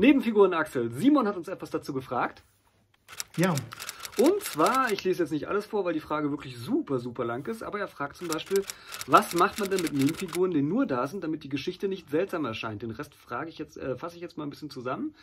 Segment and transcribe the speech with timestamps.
[0.00, 0.90] Nebenfiguren Axel.
[0.90, 2.42] Simon hat uns etwas dazu gefragt.
[3.36, 3.54] Ja.
[4.16, 7.46] Und zwar, ich lese jetzt nicht alles vor, weil die Frage wirklich super, super lang
[7.46, 8.64] ist, aber er fragt zum Beispiel,
[9.06, 12.46] was macht man denn mit Nebenfiguren, die nur da sind, damit die Geschichte nicht seltsam
[12.46, 12.80] erscheint?
[12.80, 15.14] Den Rest frage ich jetzt, äh, fasse ich jetzt mal ein bisschen zusammen.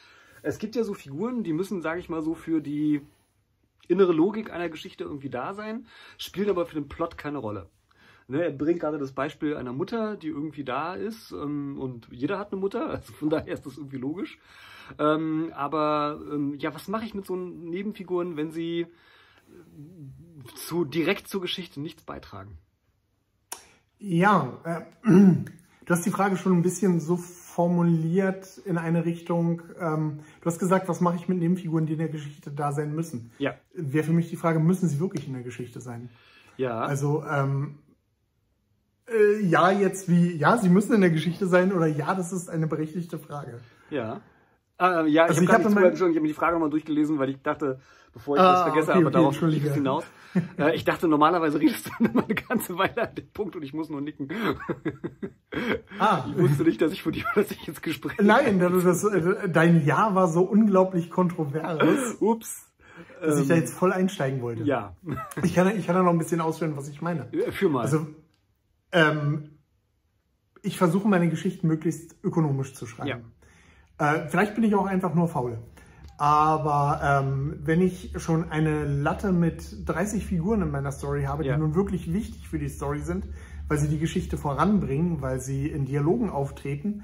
[0.43, 3.01] Es gibt ja so Figuren, die müssen, sage ich mal so, für die
[3.87, 5.87] innere Logik einer Geschichte irgendwie da sein,
[6.19, 7.67] spielen aber für den Plot keine Rolle.
[8.29, 12.37] Ne, er bringt gerade das Beispiel einer Mutter, die irgendwie da ist ähm, und jeder
[12.37, 14.37] hat eine Mutter, also von daher ist das irgendwie logisch.
[14.99, 18.87] Ähm, aber ähm, ja, was mache ich mit so Nebenfiguren, wenn sie äh,
[20.55, 22.57] zu, direkt zur Geschichte nichts beitragen?
[23.99, 25.45] Ja, äh, du
[25.87, 29.61] hast die Frage schon ein bisschen so formuliert in eine Richtung.
[29.79, 32.93] Ähm, du hast gesagt, was mache ich mit Nebenfiguren, die in der Geschichte da sein
[32.93, 33.31] müssen?
[33.39, 33.55] Ja.
[33.73, 36.09] Wäre für mich die Frage, müssen sie wirklich in der Geschichte sein?
[36.57, 36.81] Ja.
[36.81, 37.79] Also, ähm,
[39.07, 42.49] äh, ja, jetzt wie, ja, sie müssen in der Geschichte sein oder ja, das ist
[42.49, 43.59] eine berechtigte Frage.
[43.89, 44.21] Ja.
[44.79, 45.93] Äh, ja, Also ich ich habe hab mein...
[45.93, 47.79] ich habe mir die Frage nochmal durchgelesen, weil ich dachte,
[48.13, 49.69] bevor ich Ah, das vergesse, okay, aber okay, darauf entschuldige.
[49.69, 50.03] es hinaus.
[50.59, 53.73] äh, ich dachte, normalerweise redest du immer eine ganze Weile an dem Punkt und ich
[53.73, 54.27] muss nur nicken.
[55.99, 58.17] Ah, Ich wusste nicht, dass ich von dir, dass ich ins Gespräch.
[58.21, 62.67] nein, das, das, äh, dein Ja war so unglaublich kontrovers, Ups.
[63.21, 64.63] dass ich da Ähm, jetzt voll einsteigen wollte.
[64.63, 64.95] ja.
[65.43, 67.29] Ich kann, ich kann da noch ein bisschen ausführen, was ich meine.
[67.51, 67.81] Für mal.
[67.81, 68.05] Also,
[68.91, 69.57] ähm,
[70.61, 73.31] ich versuche meine Geschichten möglichst ökonomisch zu schreiben.
[73.97, 75.59] Äh, vielleicht bin ich auch einfach nur faul.
[76.17, 81.53] Aber ähm, wenn ich schon eine Latte mit 30 Figuren in meiner Story habe, Ja.
[81.53, 83.27] die nun wirklich wichtig für die Story sind,
[83.67, 87.03] weil sie die Geschichte voranbringen, weil sie in Dialogen auftreten,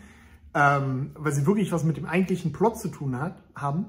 [0.55, 3.85] ähm, weil sie wirklich was mit dem eigentlichen Plot zu tun hat, haben,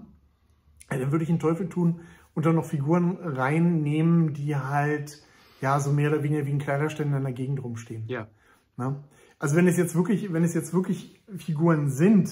[0.90, 2.00] äh, dann würde ich einen Teufel tun
[2.34, 5.22] und dann noch Figuren reinnehmen, die halt
[5.64, 8.04] ja so mehr oder weniger wie ein Kleiderständer in der Gegend rumstehen.
[8.06, 8.28] ja.
[8.76, 9.02] Ne?
[9.38, 12.30] Also wenn es jetzt wirklich, wenn es jetzt wirklich Figuren sind,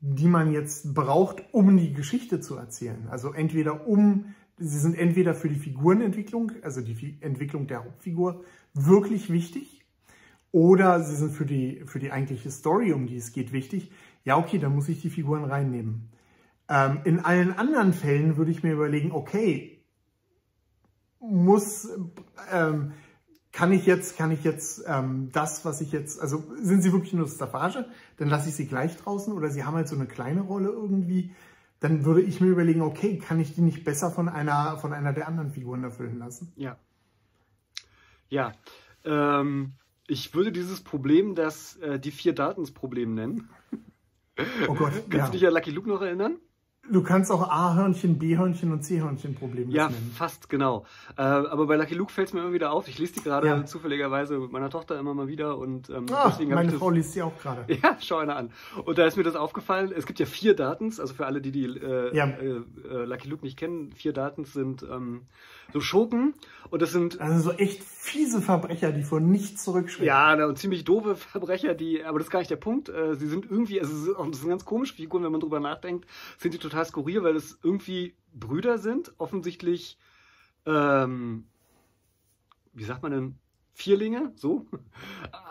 [0.00, 3.08] die man jetzt braucht, um die Geschichte zu erzählen.
[3.10, 8.44] Also entweder um, sie sind entweder für die Figurenentwicklung, also die Entwicklung der Hauptfigur,
[8.74, 9.84] wirklich wichtig,
[10.52, 13.90] oder sie sind für die, für die eigentliche Story, um die es geht, wichtig.
[14.24, 16.08] Ja, okay, dann muss ich die Figuren reinnehmen.
[16.68, 19.75] Ähm, in allen anderen Fällen würde ich mir überlegen, okay,
[21.30, 21.88] muss,
[22.52, 22.92] ähm,
[23.52, 27.14] kann ich jetzt, kann ich jetzt ähm, das, was ich jetzt, also sind sie wirklich
[27.14, 27.86] nur Staffage,
[28.18, 31.34] dann lasse ich sie gleich draußen oder sie haben halt so eine kleine Rolle irgendwie,
[31.80, 35.12] dann würde ich mir überlegen, okay, kann ich die nicht besser von einer, von einer
[35.12, 36.52] der anderen Figuren erfüllen lassen?
[36.56, 36.76] Ja.
[38.28, 38.52] Ja.
[39.04, 39.72] Ähm,
[40.06, 43.48] ich würde dieses Problem das äh, die vier Datens-Problem nennen.
[44.68, 45.26] Oh Gott, Kannst ja.
[45.26, 46.38] du dich an Lucky Luke noch erinnern?
[46.90, 50.12] Du kannst auch A-Hörnchen, B-Hörnchen und C-Hörnchen Probleme Ja, nennen.
[50.14, 50.84] fast genau.
[51.16, 52.86] Äh, aber bei Lucky Luke fällt es mir immer wieder auf.
[52.86, 53.64] Ich lese die gerade Ja.
[53.66, 56.78] zufälligerweise mit meiner Tochter immer mal wieder und ähm, Ah, deswegen meine ich das.
[56.78, 57.64] Frau liest sie auch gerade.
[57.82, 58.50] Ja, schau einer an.
[58.84, 59.92] Und da ist mir das aufgefallen.
[59.96, 62.26] Es gibt ja vier Datens, also für alle, die die äh, Ja.
[62.26, 65.22] äh, äh, Lucky Luke nicht kennen, vier Datens sind ähm,
[65.72, 66.34] so Schurken
[66.70, 70.06] und das sind Also so echt fiese Verbrecher, die vor nichts zurückschrecken.
[70.06, 72.88] Ja, na, und ziemlich doofe Verbrecher, die, aber das ist gar nicht der Punkt.
[72.88, 76.06] Äh, Sie sind irgendwie, also das sind ganz komische Figuren, wenn man drüber nachdenkt,
[76.38, 79.98] sind die total skurril, weil es irgendwie Brüder sind, offensichtlich,
[80.66, 81.46] ähm,
[82.72, 83.38] wie sagt man denn,
[83.76, 84.66] Vierlinge, so.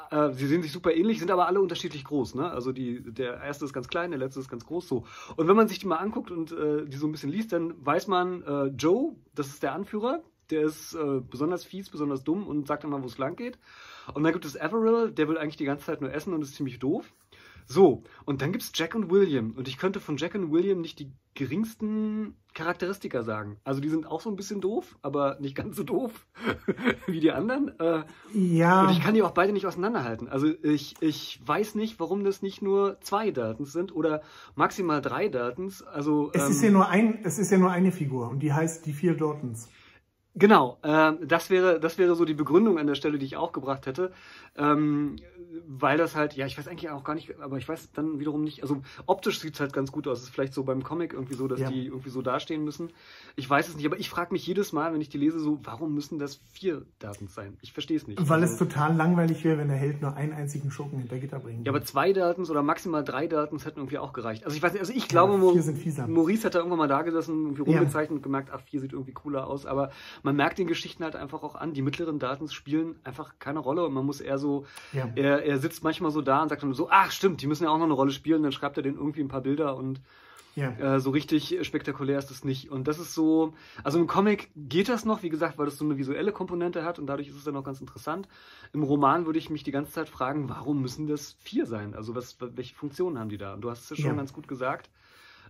[0.09, 2.33] Äh, Sie sehen sich super ähnlich, sind aber alle unterschiedlich groß.
[2.33, 2.49] Ne?
[2.49, 4.87] Also die, der erste ist ganz klein, der letzte ist ganz groß.
[4.87, 5.05] So.
[5.35, 7.73] Und wenn man sich die mal anguckt und äh, die so ein bisschen liest, dann
[7.85, 12.47] weiß man, äh, Joe, das ist der Anführer, der ist äh, besonders fies, besonders dumm
[12.47, 13.59] und sagt immer, wo es lang geht.
[14.13, 16.55] Und dann gibt es Averill, der will eigentlich die ganze Zeit nur essen und ist
[16.55, 17.13] ziemlich doof.
[17.67, 19.51] So, und dann gibt es Jack und William.
[19.57, 23.57] Und ich könnte von Jack und William nicht die geringsten Charakteristika sagen.
[23.63, 26.25] Also die sind auch so ein bisschen doof, aber nicht ganz so doof
[27.07, 27.77] wie die anderen.
[27.79, 30.29] Äh, Ja, und ich kann die auch beide nicht auseinanderhalten.
[30.29, 34.21] Also ich, ich weiß nicht, warum das nicht nur zwei Datens sind oder
[34.55, 35.81] maximal drei Datens.
[35.83, 38.53] Also es, ähm, ist ja nur ein, es ist ja nur eine Figur und die
[38.53, 39.69] heißt die vier Dortons.
[40.37, 43.53] Genau, ähm, das wäre das wäre so die Begründung an der Stelle, die ich auch
[43.53, 44.11] gebracht hätte,
[44.57, 45.15] ähm,
[45.65, 48.43] weil das halt, ja, ich weiß eigentlich auch gar nicht, aber ich weiß dann wiederum
[48.43, 50.17] nicht, also optisch sieht es halt ganz gut aus.
[50.19, 51.69] Es ist vielleicht so beim Comic irgendwie so, dass Ja.
[51.69, 52.89] die irgendwie so dastehen müssen.
[53.37, 55.57] Ich weiß es nicht, aber ich frage mich jedes Mal, wenn ich die lese, so,
[55.63, 57.57] warum müssen das vier Datens sein?
[57.61, 58.19] Ich verstehe es nicht.
[58.27, 61.39] Weil also, es total langweilig wäre, wenn der Held nur einen einzigen Schurken hinter Gitter
[61.39, 61.65] bringt.
[61.65, 64.43] Ja, aber zwei Datens oder maximal drei Datens hätten irgendwie auch gereicht.
[64.43, 65.37] Also ich weiß nicht, also ich glaube,
[65.75, 66.07] fieser.
[66.07, 67.77] Maurice hat da irgendwann mal da gesessen, irgendwie Ja.
[67.77, 69.65] rumgezeichnet und gemerkt, ach, vier sieht irgendwie cooler aus.
[69.65, 69.91] Aber
[70.25, 73.85] man merkt den Geschichten halt einfach auch an, die mittleren Datens spielen einfach keine Rolle
[73.85, 75.07] und man muss eher so, Ja.
[75.15, 77.69] er, er sitzt manchmal so da und sagt dann so, ach stimmt, die müssen ja
[77.69, 80.01] auch noch eine Rolle spielen, dann schreibt er denen irgendwie ein paar Bilder und
[80.55, 80.71] Ja.
[80.71, 82.71] Äh, so richtig spektakulär ist es nicht.
[82.71, 85.83] Und das ist so, also im Comic geht das noch, wie gesagt, weil das so
[85.83, 88.27] eine visuelle Komponente hat und dadurch ist es dann auch ganz interessant.
[88.71, 91.93] Im Roman würde ich mich die ganze Zeit fragen, warum müssen das vier sein?
[91.93, 93.53] Also was, welche Funktionen haben die da?
[93.53, 94.15] Und du hast es ja schon ja.
[94.15, 94.89] ganz gut gesagt.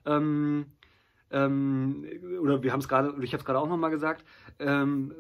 [0.08, 0.66] Ähm,
[1.36, 2.06] ähm,
[2.42, 4.24] oder wir haben es gerade, ich habe es gerade auch nochmal gesagt,
[4.58, 5.14] ähm,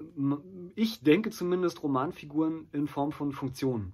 [0.75, 3.93] ich denke zumindest Romanfiguren in Form von Funktionen.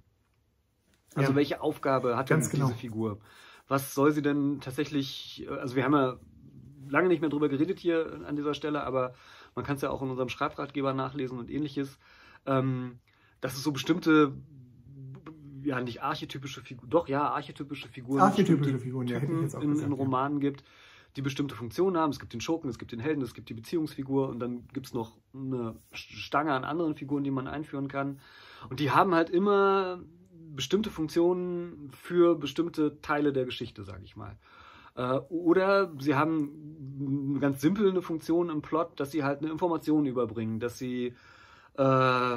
[1.16, 1.36] Also ja.
[1.36, 2.66] welche Aufgabe hat Ganz genau.
[2.66, 3.18] diese Figur?
[3.66, 6.16] Was soll sie denn tatsächlich, also wir haben ja
[6.88, 9.14] lange nicht mehr drüber geredet hier an dieser Stelle, aber
[9.56, 11.98] man kann es ja auch in unserem Schreibratgeber nachlesen und ähnliches,
[12.46, 13.00] ähm,
[13.40, 14.32] dass es so bestimmte,
[15.64, 20.40] ja nicht archetypische Figuren, doch ja, archetypische Figuren, archetypische Figuren ja, in, gesagt, in, Romanen
[20.40, 20.50] ja.
[20.50, 20.64] gibt,
[21.16, 22.10] die bestimmte Funktionen haben.
[22.10, 24.86] Es gibt den Schurken, es gibt den Helden, es gibt die Beziehungsfigur und dann gibt
[24.86, 28.20] es noch eine Stange an anderen Figuren, die man einführen kann.
[28.70, 30.00] Und die haben halt immer
[30.54, 34.36] bestimmte Funktionen für bestimmte Teile der Geschichte, sage ich mal.
[34.94, 40.06] Äh, oder sie haben ganz simpel eine Funktion im Plot, dass sie halt eine Information
[40.06, 41.14] überbringen, dass sie
[41.74, 42.36] äh,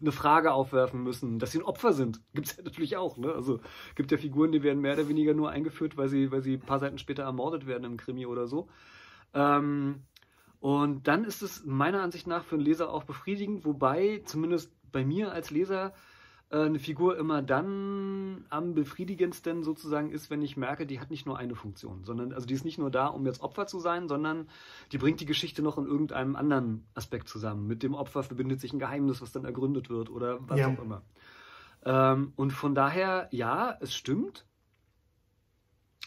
[0.00, 2.20] eine Frage aufwerfen müssen, dass sie ein Opfer sind.
[2.34, 3.16] Gibt es ja natürlich auch.
[3.16, 3.32] Ne?
[3.32, 3.60] Also
[3.94, 6.60] gibt ja Figuren, die werden mehr oder weniger nur eingeführt, weil sie, weil sie ein
[6.60, 8.68] paar Seiten später ermordet werden im Krimi oder so.
[9.32, 10.02] Ähm,
[10.60, 15.04] und dann ist es meiner Ansicht nach für einen Leser auch befriedigend, wobei zumindest bei
[15.04, 15.92] mir als Leser
[16.58, 21.38] eine Figur immer dann am befriedigendsten sozusagen ist, wenn ich merke, die hat nicht nur
[21.38, 24.48] eine Funktion, sondern also die ist nicht nur da, um jetzt Opfer zu sein, sondern
[24.92, 27.66] die bringt die Geschichte noch in irgendeinem anderen Aspekt zusammen.
[27.66, 30.68] Mit dem Opfer verbindet sich ein Geheimnis, was dann ergründet wird oder was ja.
[30.68, 31.02] auch immer.
[31.84, 34.46] Ähm, und von daher, ja, es stimmt.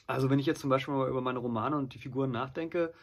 [0.07, 2.93] Also wenn ich jetzt zum Beispiel mal über meine Romane und die Figuren nachdenke,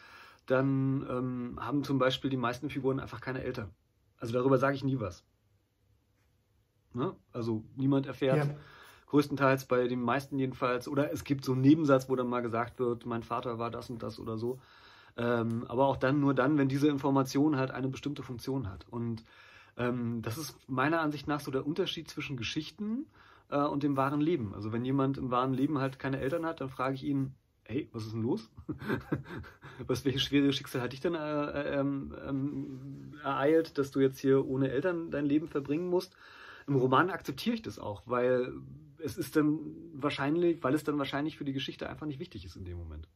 [0.47, 3.71] dann ähm, haben zum Beispiel die meisten Figuren einfach keine Eltern.
[4.17, 5.23] Also darüber sage ich nie was.
[6.95, 7.15] Ne?
[7.33, 8.37] Also niemand erfährt.
[8.37, 8.55] Ja.
[9.07, 10.87] Größtenteils bei den meisten jedenfalls.
[10.87, 13.89] Oder es gibt so einen Nebensatz, wo dann mal gesagt wird, mein Vater war das
[13.89, 14.59] und das oder so.
[15.17, 18.85] Ähm, aber auch dann nur dann, wenn diese Information halt eine bestimmte Funktion hat.
[18.89, 19.23] Und
[19.77, 23.05] ähm, das ist meiner Ansicht nach so der Unterschied zwischen Geschichten
[23.49, 24.53] äh, und dem wahren Leben.
[24.53, 27.33] Also wenn jemand im wahren Leben halt keine Eltern hat, dann frage ich ihn,
[27.63, 28.49] hey, was ist denn los?
[29.87, 34.19] was, welches schwere Schicksal hat dich denn äh, äh, ähm, ähm, ereilt, dass du jetzt
[34.19, 36.15] hier ohne Eltern dein Leben verbringen musst?
[36.67, 38.53] Im Roman akzeptiere ich das auch, weil
[39.03, 39.59] es ist dann
[39.93, 43.07] wahrscheinlich, weil es dann wahrscheinlich für die Geschichte einfach nicht wichtig ist in dem Moment.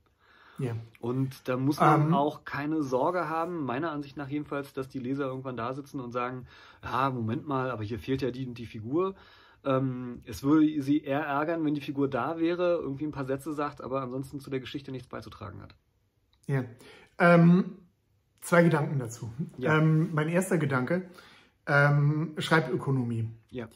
[0.60, 0.76] Ja.
[1.00, 2.14] Und da muss man um, ähm.
[2.14, 6.12] auch keine Sorge haben, meiner Ansicht nach jedenfalls, dass die Leser irgendwann da sitzen und
[6.12, 6.46] sagen,
[6.84, 9.16] ja, Moment mal, aber hier fehlt ja die und die Figur.
[9.64, 13.54] Ähm, es würde sie eher ärgern, wenn die Figur da wäre, irgendwie ein paar Sätze
[13.54, 15.76] sagt, aber ansonsten zu der Geschichte nichts beizutragen hat.
[16.48, 16.64] Ja.
[17.18, 17.78] Ähm,
[18.42, 19.32] zwei Gedanken dazu.
[19.58, 19.78] Ja.
[19.78, 21.10] Ähm, mein erster Gedanke,
[21.70, 23.30] ähm, Schreibökonomie.
[23.52, 23.68] Ja.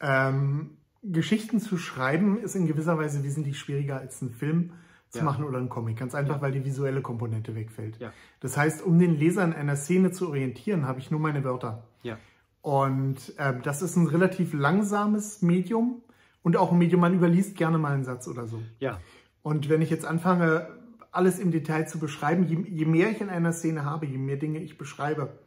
[0.00, 4.72] Ähm, Geschichten zu schreiben ist in gewisser Weise wesentlich schwieriger als einen Film
[5.08, 5.24] zu ja.
[5.24, 5.96] machen oder einen Comic.
[5.96, 6.42] Ganz einfach, ja.
[6.42, 7.98] weil die visuelle Komponente wegfällt.
[7.98, 8.12] Ja.
[8.40, 11.84] Das heißt, um den Leser in einer Szene zu orientieren, habe ich nur meine Wörter.
[12.02, 12.18] Ja.
[12.60, 16.02] Und äh, das ist ein relativ langsames Medium
[16.42, 18.60] und auch ein Medium, man überliest gerne mal einen Satz oder so.
[18.80, 19.00] Ja.
[19.42, 20.68] Und wenn ich jetzt anfange,
[21.12, 24.36] alles im Detail zu beschreiben, je, je mehr ich in einer Szene habe, je mehr
[24.36, 25.38] Dinge ich beschreibe,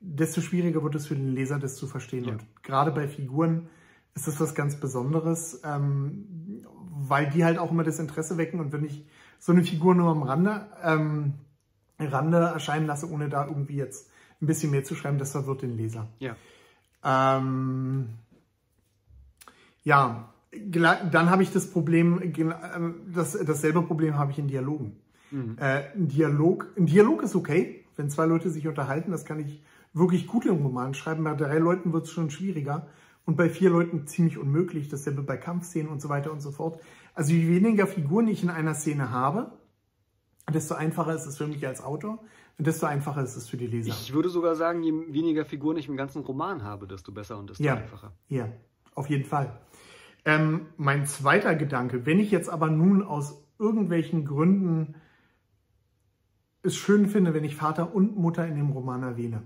[0.00, 2.24] desto schwieriger wird es für den Leser, das zu verstehen.
[2.24, 2.32] Ja.
[2.32, 3.68] Und gerade bei Figuren
[4.14, 8.60] ist das was ganz Besonderes, ähm, weil die halt auch immer das Interesse wecken.
[8.60, 9.04] Und wenn ich
[9.38, 11.34] so eine Figur nur am Rande, ähm,
[11.98, 14.10] Rande erscheinen lasse, ohne da irgendwie jetzt
[14.40, 16.08] ein bisschen mehr zu schreiben, das verwirrt den Leser.
[16.18, 16.36] Ja.
[17.04, 18.08] Ähm,
[19.82, 24.96] ja, dann habe ich das Problem, ähm, das, dasselbe Problem habe ich in Dialogen.
[25.30, 25.56] Mhm.
[25.58, 29.62] Äh, ein, Dialog, ein Dialog ist okay, wenn zwei Leute sich unterhalten, das kann ich
[29.96, 31.24] wirklich gut im Roman schreiben.
[31.24, 32.86] Bei drei Leuten wird es schon schwieriger
[33.24, 34.88] und bei vier Leuten ziemlich unmöglich.
[34.88, 36.80] Dasselbe bei Kampfszenen und so weiter und so fort.
[37.14, 39.52] Also je weniger Figuren ich in einer Szene habe,
[40.52, 42.18] desto einfacher ist es für mich als Autor
[42.58, 43.88] und desto einfacher ist es für die Leser.
[43.88, 47.50] Ich würde sogar sagen, je weniger Figuren ich im ganzen Roman habe, desto besser und
[47.50, 48.12] desto ja, einfacher.
[48.28, 48.48] Ja,
[48.94, 49.58] auf jeden Fall.
[50.24, 54.96] Ähm, mein zweiter Gedanke, wenn ich jetzt aber nun aus irgendwelchen Gründen
[56.62, 59.42] es schön finde, wenn ich Vater und Mutter in dem Roman erwähne,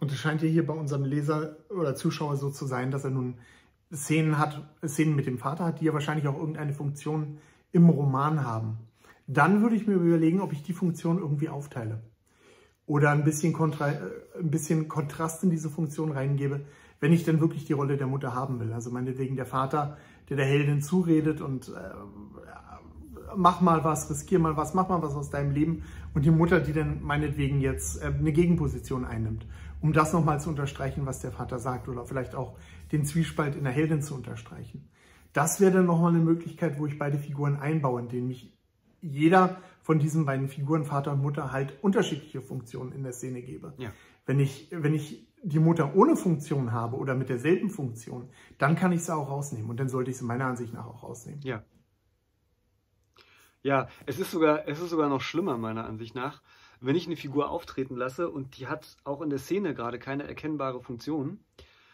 [0.00, 3.10] und es scheint ja hier bei unserem Leser oder Zuschauer so zu sein, dass er
[3.10, 3.34] nun
[3.92, 7.38] Szenen hat, Szenen mit dem Vater hat, die ja wahrscheinlich auch irgendeine Funktion
[7.72, 8.78] im Roman haben.
[9.26, 12.00] Dann würde ich mir überlegen, ob ich die Funktion irgendwie aufteile.
[12.86, 13.98] Oder ein bisschen, Kontra, äh,
[14.38, 16.62] ein bisschen Kontrast in diese Funktion reingebe,
[16.98, 18.72] wenn ich denn wirklich die Rolle der Mutter haben will.
[18.72, 21.72] Also meinetwegen der Vater, der der Heldin zuredet und äh,
[23.36, 25.82] mach mal was, riskier mal was, mach mal was aus deinem Leben.
[26.14, 29.46] Und die Mutter, die dann meinetwegen jetzt äh, eine Gegenposition einnimmt
[29.80, 32.56] um das nochmal zu unterstreichen, was der Vater sagt oder vielleicht auch
[32.92, 34.88] den Zwiespalt in der Heldin zu unterstreichen.
[35.32, 38.52] Das wäre dann nochmal eine Möglichkeit, wo ich beide Figuren einbaue, indem ich
[39.00, 43.72] jeder von diesen beiden Figuren, Vater und Mutter, halt unterschiedliche Funktionen in der Szene gebe.
[43.78, 43.92] Ja.
[44.26, 48.92] Wenn ich, wenn ich die Mutter ohne Funktion habe oder mit derselben Funktion, dann kann
[48.92, 51.40] ich sie auch rausnehmen und dann sollte ich sie meiner Ansicht nach auch rausnehmen.
[51.42, 51.64] Ja.
[53.62, 56.42] Ja, es ist sogar, es ist sogar noch schlimmer, meiner Ansicht nach,
[56.80, 60.24] wenn ich eine Figur auftreten lasse und die hat auch in der Szene gerade keine
[60.26, 61.40] erkennbare Funktion,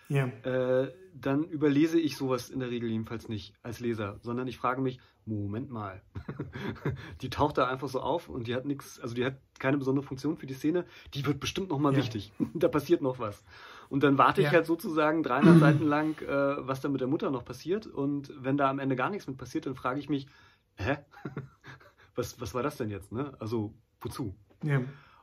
[0.08, 0.26] Ja.
[0.42, 4.80] äh, dann überlese ich sowas in der Regel jedenfalls nicht als Leser, sondern ich frage
[4.80, 6.02] mich, Moment mal,
[7.20, 10.06] die taucht da einfach so auf und die hat nichts, also die hat keine besondere
[10.06, 11.98] Funktion für die Szene, die wird bestimmt nochmal Ja.
[11.98, 12.32] wichtig.
[12.54, 13.42] da passiert noch was.
[13.88, 14.52] Und dann warte ich Ja.
[14.52, 16.28] halt sozusagen 300 Seiten lang, äh,
[16.66, 19.36] was da mit der Mutter noch passiert und wenn da am Ende gar nichts mit
[19.36, 20.28] passiert, dann frage ich mich,
[20.76, 20.98] hä?
[22.14, 23.34] was, was war das denn jetzt, ne?
[23.40, 24.36] Also, wozu?
[24.66, 24.82] Ja.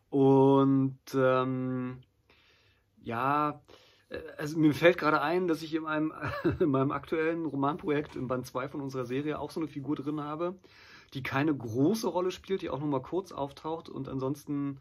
[0.09, 2.01] Und ähm,
[3.01, 3.61] ja,
[4.09, 6.13] äh, also mir fällt gerade ein, dass ich in meinem,
[6.59, 10.21] in meinem aktuellen Romanprojekt im Band 2 von unserer Serie auch so eine Figur drin
[10.21, 10.55] habe,
[11.13, 14.79] die keine große Rolle spielt, die auch nur mal kurz auftaucht und ansonsten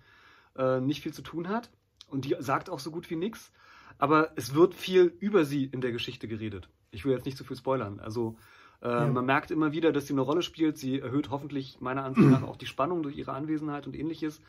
[0.57, 1.71] äh, nicht viel zu tun hat.
[2.09, 3.53] Und die sagt auch so gut wie nichts.
[3.99, 6.69] Aber es wird viel über sie in der Geschichte geredet.
[6.91, 8.01] Ich will jetzt nicht zu viel spoilern.
[8.01, 8.37] Also
[8.83, 9.07] äh, Ja.
[9.07, 10.77] man merkt immer wieder, dass sie eine Rolle spielt.
[10.77, 14.41] Sie erhöht hoffentlich meiner Ansicht nach auch die Spannung durch ihre Anwesenheit und ähnliches.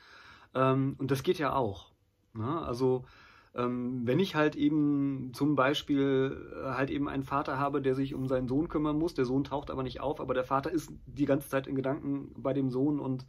[0.56, 1.92] Ähm, und das geht ja auch.
[2.34, 2.62] Ne?
[2.62, 3.06] Also
[3.56, 8.16] ähm, wenn ich halt eben zum Beispiel äh, halt eben einen Vater habe, der sich
[8.16, 10.92] um seinen Sohn kümmern muss, der Sohn taucht aber nicht auf, aber der Vater ist
[11.06, 13.25] die ganze Zeit in Gedanken bei dem Sohn und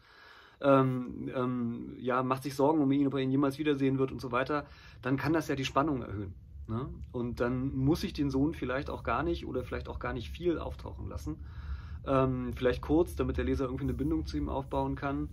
[0.63, 4.21] ähm, ähm, ja, macht sich Sorgen um ihn, ob er ihn jemals wiedersehen wird und
[4.21, 4.65] so weiter,
[5.03, 6.33] dann kann das ja die Spannung erhöhen.
[6.67, 6.89] Ne?
[7.13, 10.31] Und dann muss ich den Sohn vielleicht auch gar nicht oder vielleicht auch gar nicht
[10.31, 11.37] viel auftauchen lassen.
[12.07, 15.29] Ähm, vielleicht kurz, damit der Leser irgendwie eine Bindung zu ihm aufbauen kann.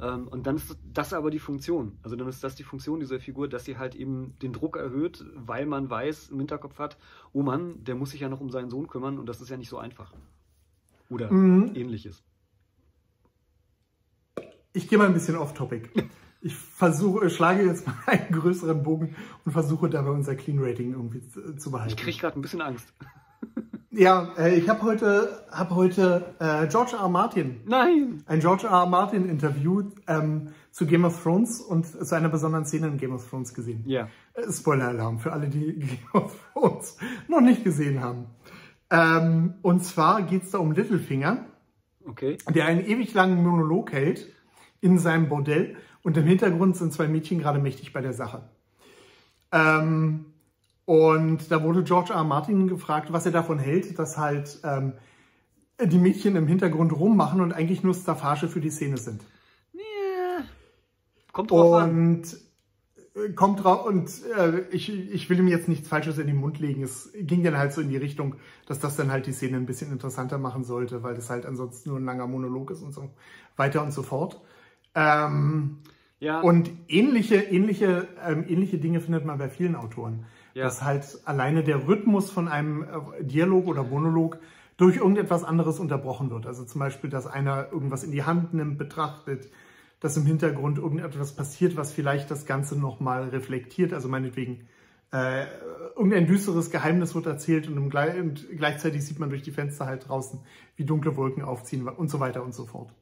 [0.00, 1.98] Ähm, und dann ist das aber die Funktion.
[2.02, 5.24] Also dann ist das die Funktion dieser Figur, dass sie halt eben den Druck erhöht,
[5.36, 6.96] weil man weiß, im Hinterkopf hat,
[7.32, 9.56] oh Mann, der muss sich ja noch um seinen Sohn kümmern und das ist ja
[9.56, 10.12] nicht so einfach.
[11.08, 11.72] Oder Mhm.
[11.74, 12.24] ähnliches.
[14.72, 15.90] Ich gehe mal ein bisschen off-topic.
[16.44, 21.26] Ich versuche, schlage jetzt mal einen größeren Bogen und versuche dabei unser Clean Rating irgendwie
[21.28, 21.94] zu, zu behalten.
[21.96, 22.92] Ich kriege gerade ein bisschen Angst.
[23.90, 27.00] ja, äh, ich habe heute, hab heute äh, George R.
[27.02, 27.08] R.
[27.08, 28.22] Martin, Nein!
[28.26, 28.70] ein George R.
[28.72, 28.86] R.
[28.86, 33.28] Martin Interview ähm, zu Game of Thrones und zu einer besonderen Szene in Game of
[33.28, 33.84] Thrones gesehen.
[33.86, 34.08] Ja.
[34.34, 36.96] Äh, Spoiler-Alarm für alle, die Game of Thrones
[37.28, 38.26] noch nicht gesehen haben.
[38.90, 41.46] Ähm, und zwar geht es da um Littlefinger,
[42.04, 42.36] Okay.
[42.52, 44.26] der einen ewig langen Monolog hält
[44.80, 48.42] in seinem Bordell und im Hintergrund sind zwei Mädchen gerade mächtig bei der Sache.
[49.52, 50.26] Ähm,
[50.84, 52.24] und da wurde George R.
[52.24, 54.94] Martin gefragt, was er davon hält, dass halt ähm,
[55.80, 59.22] die Mädchen im Hintergrund rummachen und eigentlich nur Staffage für die Szene sind.
[59.72, 60.44] Ja.
[61.32, 61.90] Kommt drauf an.
[61.90, 62.36] Und
[63.14, 66.58] äh, kommt drauf und äh, ich, ich will ihm jetzt nichts Falsches in den Mund
[66.58, 66.82] legen.
[66.82, 69.66] Es ging dann halt so in die Richtung, dass das dann halt die Szene ein
[69.66, 73.10] bisschen interessanter machen sollte, weil das halt ansonsten nur ein langer Monolog ist und so
[73.56, 74.40] weiter und so fort.
[74.94, 75.78] Ähm,
[76.20, 76.40] Ja.
[76.40, 80.24] und ähnliche, ähnliche, ähm, ähnliche Dinge findet man bei vielen Autoren.
[80.54, 80.64] Ja.
[80.64, 84.38] Dass halt alleine der Rhythmus von einem äh, Dialog oder Monolog
[84.76, 86.46] durch irgendetwas anderes unterbrochen wird.
[86.46, 89.48] Also zum Beispiel, dass einer irgendwas in die Hand nimmt, betrachtet,
[90.00, 93.92] dass im Hintergrund irgendetwas passiert, was vielleicht das Ganze nochmal reflektiert.
[93.92, 94.68] Also meinetwegen,
[95.12, 95.44] äh,
[95.96, 99.86] irgendein düsteres Geheimnis wird erzählt und, im Gle und gleichzeitig sieht man durch die Fenster
[99.86, 100.40] halt draußen,
[100.76, 102.92] wie dunkle Wolken aufziehen und so weiter und so fort.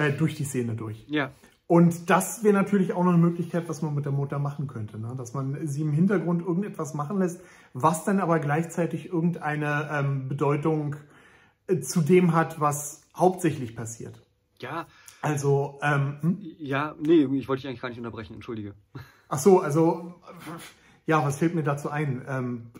[0.00, 1.06] Äh, durch die Szene durch.
[1.08, 1.30] ja.
[1.70, 4.98] Und das wäre natürlich auch noch eine Möglichkeit, was man mit der Mutter machen könnte.
[4.98, 5.14] Ne?
[5.16, 7.40] Dass man sie im Hintergrund irgendetwas machen lässt,
[7.74, 10.96] was dann aber gleichzeitig irgendeine ähm, Bedeutung
[11.68, 14.20] äh, zu dem hat, was hauptsächlich passiert.
[14.58, 14.88] Ja.
[15.22, 16.38] Also, ähm, hm?
[16.58, 18.74] Ja, nee, ich wollte dich eigentlich gar nicht unterbrechen, entschuldige.
[19.28, 20.16] ach so, also,
[21.06, 22.24] ja, was fällt mir dazu ein?
[22.26, 22.70] Ähm,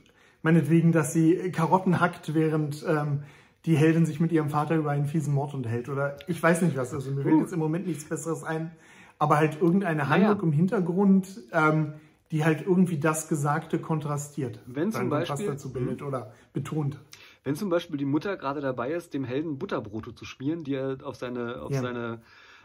[0.42, 3.22] meinetwegen, dass sie Karotten hackt, während ähm,
[3.66, 5.88] die Heldin sich mit ihrem Vater über einen fiesen Mord unterhält.
[5.88, 6.92] Oder ich weiß nicht was.
[6.94, 7.40] Also mir fällt Uh.
[7.40, 8.70] jetzt im Moment nichts Besseres ein.
[9.18, 10.28] Aber halt irgendeine Naja.
[10.28, 11.92] Handlung im Hintergrund, ähm,
[12.30, 14.60] die halt irgendwie das Gesagte kontrastiert.
[14.66, 16.98] Wenn zum Beispiel- dazu bildet oder betont.
[17.44, 20.98] Wenn zum Beispiel die Mutter gerade dabei ist, dem Helden Butterbrote zu schmieren, die er
[21.02, 21.80] auf seine, auf Ja.
[21.82, 22.22] seine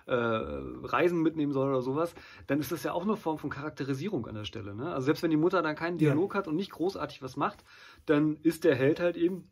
[0.08, 2.14] äh, Reisen mitnehmen soll oder sowas,
[2.46, 4.76] dann ist das ja auch eine Form von Charakterisierung an der Stelle.
[4.76, 4.94] Ne?
[4.94, 6.12] Also selbst wenn die Mutter dann keinen Ja.
[6.12, 7.64] Dialog hat und nicht großartig was macht,
[8.06, 9.50] dann ist der Held halt eben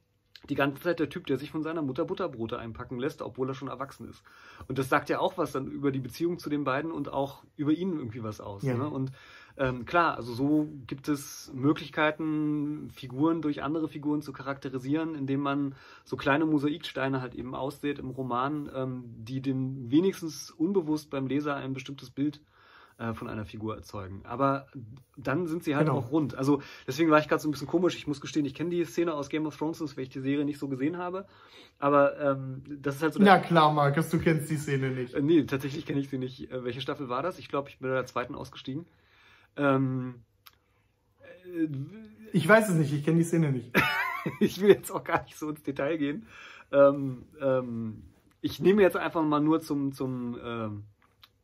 [0.49, 3.53] die ganze Zeit der Typ, der sich von seiner Mutter Butterbrote einpacken lässt, obwohl er
[3.53, 4.23] schon erwachsen ist.
[4.67, 7.43] Und das sagt ja auch was dann über die Beziehung zu den beiden und auch
[7.55, 8.63] über ihn irgendwie was aus.
[8.63, 8.75] Ja.
[8.75, 8.89] Ne?
[8.89, 9.11] Und
[9.55, 15.75] ähm, klar, also so gibt es Möglichkeiten, Figuren durch andere Figuren zu charakterisieren, indem man
[16.03, 21.55] so kleine Mosaiksteine halt eben aussät im Roman, ähm, die den wenigstens unbewusst beim Leser
[21.55, 22.41] ein bestimmtes Bild
[22.97, 24.21] äh, von einer Figur erzeugen.
[24.25, 24.67] Aber
[25.17, 25.99] dann sind sie halt Genau.
[25.99, 26.35] auch rund.
[26.35, 27.95] Also deswegen war ich gerade so ein bisschen komisch.
[27.95, 30.45] Ich muss gestehen, ich kenne die Szene aus Game of Thrones, weil ich die Serie
[30.45, 31.25] nicht so gesehen habe.
[31.79, 35.13] Aber ähm, das ist halt so Ja klar, Markus, du kennst die Szene nicht.
[35.13, 36.51] äh, nee, tatsächlich kenne ich sie nicht.
[36.51, 37.39] Äh, welche Staffel war das?
[37.39, 38.85] Ich glaube, ich bin bei der zweiten ausgestiegen.
[39.57, 40.23] Ähm,
[41.45, 41.67] äh,
[42.31, 43.71] Ich weiß es nicht, ich kenne die Szene nicht.
[44.39, 46.27] ich will jetzt auch gar nicht so ins Detail gehen.
[46.71, 48.03] Ähm, ähm,
[48.41, 50.83] ich nehme jetzt einfach mal nur zum, zum, ähm,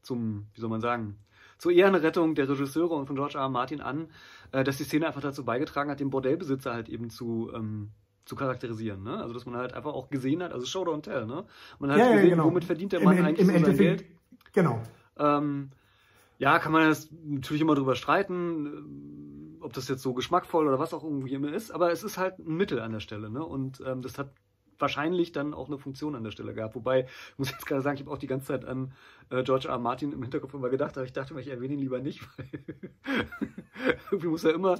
[0.02, 1.18] zum, wie soll man sagen,
[1.60, 3.44] zur Ehrenrettung der Regisseure und von George R.
[3.44, 3.50] R.
[3.50, 4.08] Martin an,
[4.52, 7.92] äh, dass die Szene einfach dazu beigetragen hat, den Bordellbesitzer halt eben zu, ähm,
[8.26, 9.04] zu charakterisieren.
[9.04, 9.18] Ne?
[9.18, 11.46] Also, dass man halt einfach auch gesehen hat, also Show don't tell, ne?
[11.78, 12.46] Man hat Ja, ja, gesehen, genau.
[12.46, 14.06] womit verdient der Mann Im, eigentlich im so sein Geld.
[14.54, 14.82] Genau.
[15.18, 15.70] Ähm,
[16.38, 20.80] ja, kann man jetzt natürlich immer drüber streiten, ähm, ob das jetzt so geschmackvoll oder
[20.80, 23.44] was auch irgendwie immer ist, aber es ist halt ein Mittel an der Stelle, ne?
[23.44, 24.32] Und ähm, das hat
[24.80, 26.76] wahrscheinlich dann auch eine Funktion an der Stelle gehabt.
[26.76, 28.94] Wobei, ich muss jetzt gerade sagen, ich habe auch die ganze Zeit an
[29.30, 29.74] äh, George R.
[29.74, 29.80] R.
[29.80, 32.48] Martin im Hinterkopf immer gedacht, aber ich dachte mir, ich erwähne ihn lieber nicht, weil
[34.12, 34.76] irgendwie muss er immer,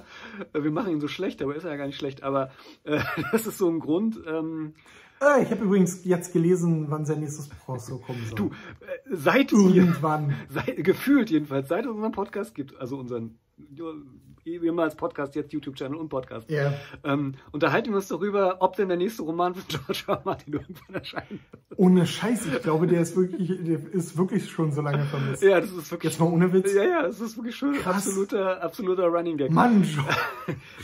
[0.52, 2.50] äh, wir machen ihn so schlecht, aber ist er ja gar nicht schlecht, aber
[2.84, 3.00] äh,
[3.32, 4.74] das ist so ein Grund, ähm,
[5.20, 8.36] Äh, ich habe übrigens jetzt gelesen, wann sein nächstes Buch rauskommen soll.
[8.36, 8.46] du,
[8.80, 10.34] äh, seit Irgendwann.
[10.48, 13.38] Seit, gefühlt jedenfalls, seit es unseren Podcast gibt, also unseren
[14.46, 16.72] ehemals Podcast, jetzt YouTube-Channel und Podcast, Ja.
[17.04, 20.22] ähm, unterhalten wir uns darüber, ob denn der nächste Roman von George R.
[20.24, 21.26] Martin irgendwann erscheint.
[21.76, 25.42] Ohne Scheiß, ich glaube, der ist wirklich, der ist wirklich schon so lange vermisst.
[25.42, 26.12] Ja, das ist wirklich.
[26.12, 26.72] Jetzt mal ohne Witz.
[26.74, 27.96] Ja, ja, das ist wirklich Krass.
[28.06, 29.50] absoluter, absoluter Running Gag.
[29.50, 30.02] Mann, Jo,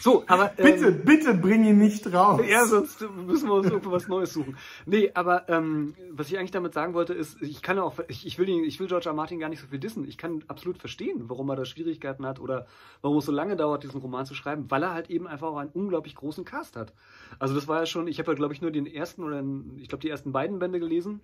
[0.00, 0.52] So, aber.
[0.56, 2.42] bitte, Ähm, bitte bring ihn nicht raus.
[2.48, 4.56] ja, sonst müssen wir uns irgendwo was Neues suchen.
[4.84, 8.38] Nee, aber ähm, was ich eigentlich damit sagen wollte, ist, ich kann auch, ich, ich
[8.38, 9.08] will ihn, ich will George.
[9.08, 9.14] R.
[9.14, 10.06] Martin gar nicht so viel dissen.
[10.06, 12.65] Ich kann absolut verstehen, warum er da Schwierigkeiten hat oder
[13.02, 15.58] warum es so lange dauert, diesen Roman zu schreiben, weil er halt eben einfach auch
[15.58, 16.92] einen unglaublich großen Cast hat.
[17.38, 19.78] Also das war ja schon, ich habe ja glaube ich nur den ersten oder den,
[19.78, 21.20] ich glaube die ersten beiden Bände gelesen.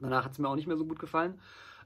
[0.00, 1.38] Danach hat es mir auch nicht mehr so gut gefallen.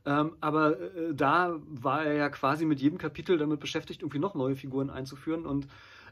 [0.06, 4.34] Ähm, aber äh, da war er ja quasi mit jedem Kapitel damit beschäftigt, irgendwie noch
[4.34, 5.44] neue Figuren einzuführen.
[5.44, 5.68] Und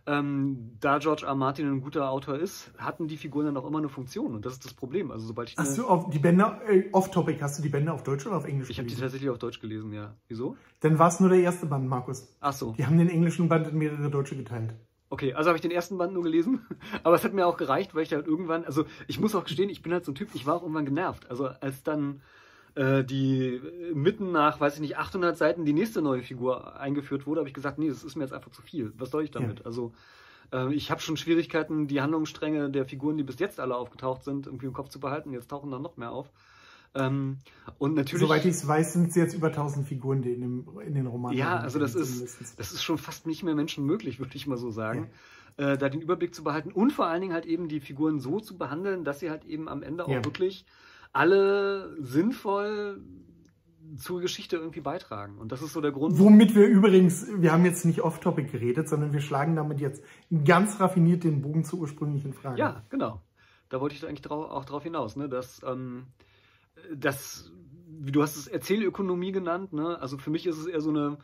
[0.07, 1.35] ähm, da George R.
[1.35, 4.35] Martin ein guter Autor ist, hatten die Figuren dann auch immer eine Funktion.
[4.35, 5.11] Und das ist das Problem.
[5.11, 7.95] Also sobald ich Hast eine- du auf die Bänder, äh, off-topic, hast du die Bänder
[7.95, 10.15] auf Deutsch oder auf Englisch ich habe die tatsächlich auf Deutsch gelesen, ja.
[10.29, 10.57] Wieso?
[10.81, 12.37] Dann war es nur der erste Band, Markus.
[12.41, 12.73] Ach so.
[12.79, 14.75] Die haben den englischen Band in mehrere Deutsche geteilt.
[15.11, 16.61] Okay, also habe ich den ersten Band nur gelesen,
[17.03, 19.71] aber es hat mir auch gereicht, weil ich halt irgendwann, also ich muss auch gestehen,
[19.71, 21.31] ich bin halt so ein Typ, ich war auch irgendwann genervt.
[21.31, 22.21] Also als dann
[22.79, 27.27] äh, die äh, mitten nach, weiß ich nicht, 800 Seiten die nächste neue Figur eingeführt
[27.27, 28.93] wurde, habe ich gesagt, nee, das ist mir jetzt einfach zu viel.
[28.97, 29.61] Was soll ich damit?
[29.61, 29.67] Ja.
[29.67, 29.93] Also
[30.53, 34.47] äh, ich habe schon Schwierigkeiten, die Handlungsstränge der Figuren, die bis jetzt alle aufgetaucht sind,
[34.47, 35.33] irgendwie im Kopf zu behalten.
[35.33, 36.31] Jetzt tauchen dann noch mehr auf.
[36.95, 37.39] Ähm,
[37.79, 38.23] und natürlich.
[38.27, 41.07] Soweit ich es weiß, sind es jetzt über 1000 Figuren, die in, dem, in den
[41.09, 42.55] Romanen Ja, also das ist, mindestens.
[42.55, 45.11] das ist schon fast nicht mehr menschenmöglich, würde ich mal so sagen,
[45.57, 48.39] äh, da den Überblick zu behalten und vor allen Dingen halt eben die Figuren so
[48.41, 50.25] zu behandeln, dass sie halt eben am Ende auch Ja.
[50.25, 50.65] wirklich
[51.19, 53.03] alle sinnvoll
[53.97, 55.37] zur Geschichte irgendwie beitragen.
[55.39, 56.17] Und das ist so der Grund.
[56.19, 60.05] Womit wir übrigens, wir haben jetzt nicht off-topic geredet, sondern wir schlagen damit jetzt
[60.45, 62.61] ganz raffiniert den Bogen zur ursprünglichen Frage.
[62.61, 63.21] Ja, genau.
[63.69, 65.29] Da wollte ich eigentlich drau auch drauf hinaus, ne?
[65.29, 66.07] dass, ähm,
[66.95, 67.51] dass,
[67.89, 70.01] wie du hast es Erzählökonomie genannt, ne?
[70.01, 71.19] also für mich ist es eher so eine,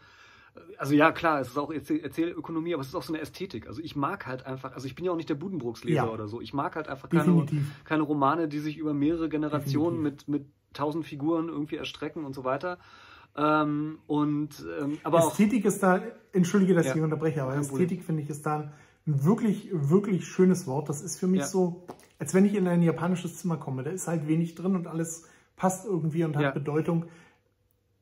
[0.79, 3.67] also ja, klar, es ist auch Erzähl Erzählökonomie, aber es ist auch so eine Ästhetik.
[3.67, 6.09] Also ich mag halt einfach, also ich bin ja auch nicht der Budenbrooks-Leser Ja.
[6.11, 6.41] oder so.
[6.41, 7.47] Ich mag halt einfach keine,
[7.85, 10.29] keine Romane, die sich über mehrere Generationen Definitiv.
[10.29, 12.79] mit, mit tausend Figuren irgendwie erstrecken und so weiter.
[13.37, 16.01] Ähm, und ähm, aber auch Ästhetik ist da,
[16.33, 16.95] entschuldige, dass Ja.
[16.97, 17.57] ich unterbreche, aber.
[17.57, 18.73] Ästhetik finde ich ist da
[19.07, 20.89] ein wirklich, wirklich schönes Wort.
[20.89, 21.47] Das ist für mich Ja.
[21.47, 21.85] so,
[22.19, 23.83] als wenn ich in ein japanisches Zimmer komme.
[23.83, 26.55] Da ist halt wenig drin und alles passt irgendwie und hat.
[26.55, 27.07] Bedeutung.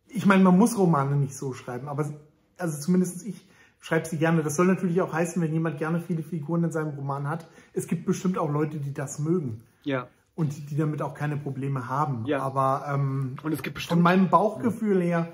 [0.07, 2.13] Ich meine, man muss Romane nicht so schreiben, aber
[2.59, 3.47] also zumindest ich
[3.81, 4.43] schreibe sie gerne.
[4.43, 7.49] Das soll natürlich auch heißen, wenn jemand gerne viele Figuren in seinem Roman hat.
[7.73, 10.09] Es gibt bestimmt auch Leute, die das mögen ja.
[10.35, 12.25] und die, die damit auch keine Probleme haben.
[12.27, 12.41] Ja.
[12.41, 15.29] Aber ähm, Und es gibt von bestimmt meinem Bauchgefühl her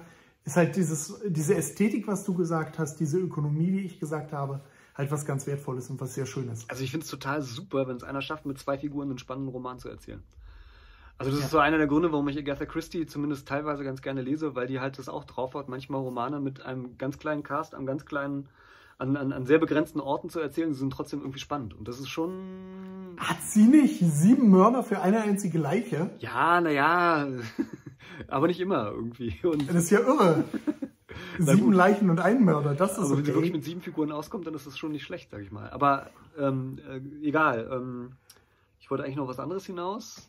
[0.44, 4.62] ist halt dieses, diese Ästhetik, was du gesagt hast, diese Ökonomie, wie ich gesagt habe,
[4.94, 6.68] halt was ganz Wertvolles und was sehr Schönes.
[6.70, 9.52] Also ich finde es total super, wenn es einer schafft, mit zwei Figuren einen spannenden
[9.52, 10.22] Roman zu erzählen.
[11.18, 11.46] Also das Ja.
[11.46, 14.68] ist so einer der Gründe, warum ich Agatha Christie zumindest teilweise ganz gerne lese, weil
[14.68, 18.07] die halt das auch drauf hat, manchmal Romane mit einem ganz kleinen Cast, am ganz
[18.07, 18.48] kleinen,
[18.98, 21.74] an, an, an sehr begrenzten Orten zu erzählen, die sind trotzdem irgendwie spannend.
[21.74, 23.16] Und das ist schon.
[23.18, 26.11] Hat sie nicht sieben Mörder für eine einzige Leiche?
[26.20, 27.26] Ja, naja,
[28.28, 29.35] aber nicht immer irgendwie.
[29.42, 30.44] Und Das ist ja irre.
[31.40, 31.72] Sieben.
[31.72, 33.57] Leichen und ein Mörder, das ist also wenn sie wirklich okay.
[33.59, 35.68] mit sieben Figuren auskommt, dann ist das schon nicht schlecht, sag ich mal.
[35.70, 37.68] Aber ähm, äh, egal.
[37.72, 38.12] Ähm,
[38.78, 40.28] ich wollte eigentlich noch was anderes hinaus.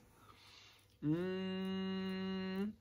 [1.01, 2.73] Hm,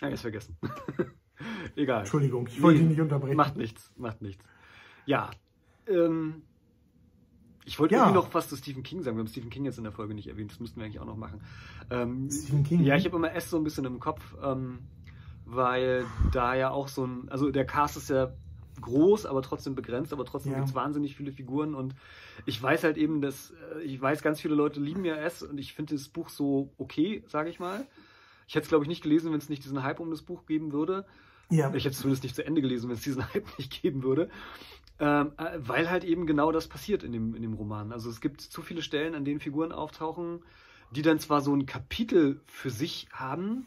[0.00, 0.56] ah, jetzt vergessen.
[1.76, 2.00] egal.
[2.00, 3.36] Entschuldigung, ich wollte Nee, ihn nicht unterbrechen.
[3.36, 4.44] Macht nichts, macht nichts.
[5.06, 5.30] Ja.
[5.86, 6.42] Ähm,
[7.64, 8.00] ich wollte Ja.
[8.02, 9.16] irgendwie noch was zu Stephen King sagen.
[9.16, 10.50] Wir haben Stephen King jetzt in der Folge nicht erwähnt.
[10.50, 11.40] Das müssten wir eigentlich auch noch machen.
[11.90, 12.82] Ähm, Stephen King?
[12.82, 14.80] Ja, ich habe immer S so ein bisschen im Kopf, ähm,
[15.44, 18.32] weil da ja auch so ein, also der Cast ist ja
[18.80, 20.58] groß, aber trotzdem begrenzt, aber trotzdem Ja.
[20.58, 21.94] gibt es wahnsinnig viele Figuren und
[22.46, 25.58] ich weiß halt eben, dass, äh, ich weiß, ganz viele Leute lieben ja es und
[25.58, 27.86] ich finde das Buch so okay, sage ich mal.
[28.46, 30.44] Ich hätte es, glaube ich, nicht gelesen, wenn es nicht diesen Hype um das Buch
[30.46, 31.04] geben würde.
[31.50, 34.02] Ja, Ich hätte es zumindest nicht zu Ende gelesen, wenn es diesen Hype nicht geben
[34.02, 34.28] würde.
[34.98, 37.92] Ähm, äh, weil halt eben genau das passiert in dem, in dem Roman.
[37.92, 40.42] Also es gibt zu viele Stellen, an denen Figuren auftauchen,
[40.90, 43.66] die dann zwar so ein Kapitel für sich haben,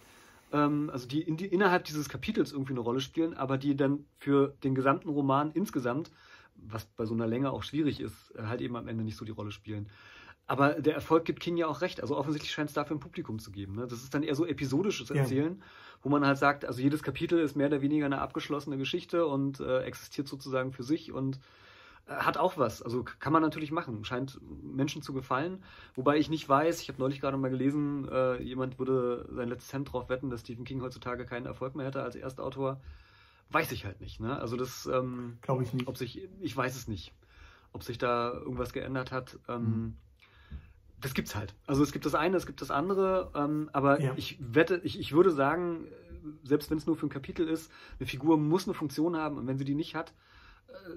[0.54, 4.06] ähm, also die, in die innerhalb dieses Kapitels irgendwie eine Rolle spielen, aber die dann
[4.20, 6.12] für den gesamten Roman insgesamt,
[6.56, 9.26] was bei so einer Länge auch schwierig ist, äh, halt eben am Ende nicht so
[9.26, 9.89] die Rolle spielen.
[10.46, 12.02] Aber der Erfolg gibt King ja auch recht.
[12.02, 13.76] Also offensichtlich scheint es dafür ein Publikum zu geben.
[13.76, 13.88] Ne?
[13.88, 15.16] Das ist dann eher so episodisches Ja.
[15.16, 15.62] Erzählen,
[16.02, 19.62] wo man halt sagt, also jedes Kapitel ist mehr oder weniger eine abgeschlossene Geschichte und
[19.62, 21.39] äh, existiert sozusagen für sich und
[22.08, 22.82] hat auch was.
[22.82, 24.04] Also kann man natürlich machen.
[24.04, 25.63] Scheint Menschen zu gefallen.
[25.96, 29.72] Wobei ich nicht weiß, ich habe neulich gerade mal gelesen, äh, jemand würde sein letztes
[29.74, 32.82] Hemd drauf wetten, dass Stephen King heutzutage keinen Erfolg mehr hätte als Erstautor.
[33.50, 34.20] Weiß ich halt nicht.
[34.20, 34.38] Ne?
[34.38, 35.88] Also das, ähm, glaube ich nicht.
[35.88, 37.13] ob sich, ich weiß es nicht,
[37.72, 39.39] ob sich da irgendwas geändert hat.
[39.48, 39.98] Ähm, Mhm.
[41.02, 41.54] Das gibt's halt.
[41.68, 44.13] Also es gibt das eine, es gibt das andere, ähm, aber Ja.
[44.16, 45.89] ich wette, ich, ich würde sagen, äh,
[46.48, 49.46] selbst wenn es nur für ein Kapitel ist, eine Figur muss eine Funktion haben und
[49.46, 50.13] wenn sie die nicht hat,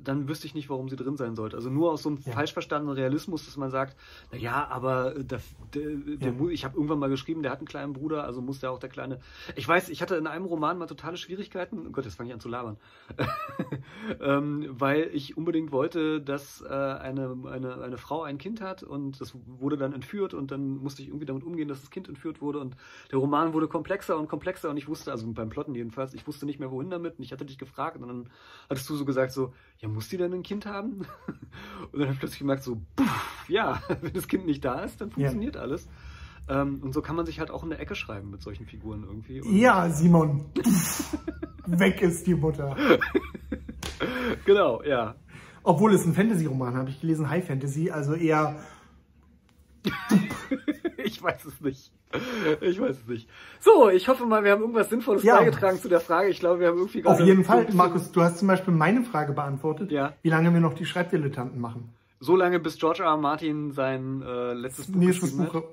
[0.03, 1.57] dann wüsste ich nicht, warum sie drin sein sollte.
[1.57, 2.33] Also nur aus so einem Ja.
[2.33, 3.97] falsch verstandenen Realismus, dass man sagt,
[4.33, 5.41] na ja, aber äh, der,
[5.75, 5.83] der,
[6.17, 6.49] der, Ja.
[6.51, 8.89] ich habe irgendwann mal geschrieben, der hat einen kleinen Bruder, also muss der auch der
[8.91, 9.21] kleine.
[9.55, 11.87] Ich weiß, ich hatte in einem Roman mal totale Schwierigkeiten.
[11.87, 12.77] Oh Gott, jetzt fange ich an zu labern.
[14.21, 19.21] ähm, weil ich unbedingt wollte, dass äh, eine, eine, eine Frau ein Kind hat und
[19.21, 22.41] das wurde dann entführt und dann musste ich irgendwie damit umgehen, dass das Kind entführt
[22.41, 22.77] wurde und
[23.11, 26.47] der Roman wurde komplexer und komplexer und ich wusste, also beim Plotten jedenfalls, ich wusste
[26.47, 28.31] nicht mehr wohin damit und ich hatte dich gefragt und dann
[28.69, 31.01] hattest du so gesagt so, ja, muss die denn ein Kind haben?
[31.93, 35.01] Und dann habe ich plötzlich gemerkt so, puff, ja, wenn das Kind nicht da ist,
[35.01, 35.89] dann funktioniert alles.
[36.49, 39.03] Ähm, und so kann man sich halt auch in der Ecke schreiben mit solchen Figuren
[39.03, 39.41] irgendwie.
[39.41, 40.47] Und Ja, Simon.
[41.67, 42.77] Weg ist die Mutter.
[44.45, 45.17] Genau, ja.
[45.65, 48.61] Obwohl es ein Fantasy-Roman habe ich gelesen, High Fantasy, also eher
[51.05, 51.93] Ich weiß es nicht.
[52.61, 53.29] Ich weiß es nicht.
[53.61, 55.37] So, ich hoffe mal, wir haben irgendwas Sinnvolles Ja.
[55.39, 56.29] beigetragen zu der Frage.
[56.29, 57.67] Ich glaube, wir haben irgendwie auf jeden Fall.
[57.73, 60.15] Markus, du hast zum Beispiel meine Frage beantwortet, Ja.
[60.23, 61.93] wie lange wir noch die Schreibdilettanten machen.
[62.21, 63.11] So lange, bis George R.
[63.11, 63.17] R.
[63.17, 65.65] Martin sein äh, letztes Buch Nächstes Buch, hat.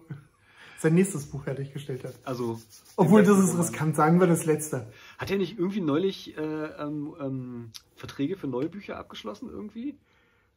[0.80, 2.16] sein nächstes Buch fertiggestellt hat.
[2.26, 2.60] Also.
[2.98, 4.88] Obwohl, das ist riskant, sagen wir das letzte.
[5.18, 9.96] Hat er nicht irgendwie neulich äh, ähm, ähm, Verträge für neue Bücher abgeschlossen irgendwie?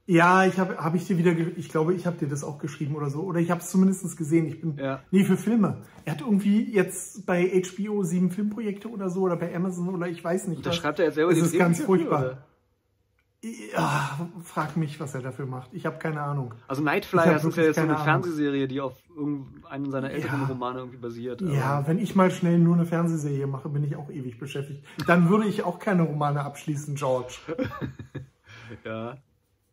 [0.08, 2.94] Ja, ich habe hab ich dir wieder, ich glaube, ich habe dir das auch geschrieben
[2.94, 3.22] oder so.
[3.22, 4.46] Oder ich habe es zumindest gesehen.
[4.46, 5.00] Ich bin, Ja.
[5.10, 5.82] nee, für Filme.
[6.04, 10.22] Er hat irgendwie jetzt bei HBO sieben Filmprojekte oder so oder bei Amazon oder ich
[10.22, 10.64] weiß nicht.
[10.64, 12.20] Da schreibt er jetzt selber Es die ist ganz furchtbar.
[12.20, 12.46] oder?
[13.74, 15.70] Ja, frag mich, was er dafür macht.
[15.72, 16.54] Ich habe keine Ahnung.
[16.68, 18.04] Also Nightflyers ist ja jetzt so eine Ahnung.
[18.04, 20.46] Fernsehserie, die auf irgendeinem seiner älteren Ja.
[20.46, 21.42] Romane irgendwie basiert.
[21.42, 24.84] Ja, wenn ich mal schnell nur eine Fernsehserie mache, bin ich auch ewig beschäftigt.
[25.06, 27.34] Dann würde ich auch keine Romane abschließen, George.
[28.84, 29.16] Ja.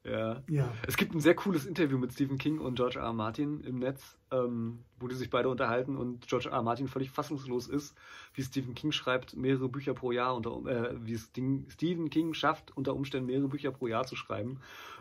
[0.04, 0.42] Ja.
[0.50, 0.70] Ja.
[0.86, 3.06] Es gibt ein sehr cooles Interview mit Stephen King und George R.
[3.06, 3.14] R.
[3.14, 6.56] Martin im Netz, ähm, wo die sich beide unterhalten und George R.
[6.56, 6.62] R.
[6.62, 7.96] Martin völlig fassungslos ist,
[8.34, 12.34] wie Stephen King schreibt mehrere Bücher pro Jahr, unter, äh, wie es Ding, Stephen King
[12.34, 14.60] schafft, unter Umständen mehrere Bücher pro Jahr zu schreiben.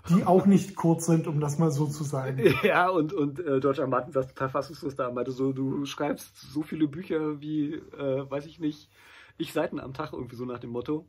[0.08, 2.40] Die auch nicht kurz sind, um das mal so zu sagen.
[2.62, 3.84] Ja, und, und äh, George R.
[3.84, 3.88] R.
[3.88, 8.30] Martin saß total fassungslos da und meinte so, du schreibst so viele Bücher wie, äh,
[8.30, 8.88] weiß ich nicht,
[9.36, 11.06] ich Seiten am Tag, irgendwie so nach dem Motto.